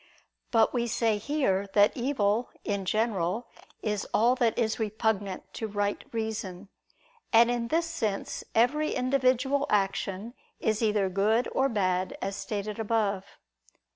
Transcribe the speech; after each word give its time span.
But 0.49 0.73
we 0.73 0.87
say 0.87 1.19
here 1.19 1.67
that 1.73 1.95
evil, 1.95 2.49
in 2.63 2.85
general, 2.85 3.47
is 3.83 4.07
all 4.15 4.33
that 4.37 4.57
is 4.57 4.79
repugnant 4.79 5.53
to 5.53 5.67
right 5.67 6.03
reason. 6.11 6.69
And 7.31 7.51
in 7.51 7.67
this 7.67 7.85
sense 7.85 8.43
every 8.55 8.93
individual 8.95 9.67
action 9.69 10.33
is 10.59 10.81
either 10.81 11.07
good 11.07 11.47
or 11.51 11.69
bad, 11.69 12.17
as 12.19 12.35
stated 12.35 12.79
above. 12.79 13.25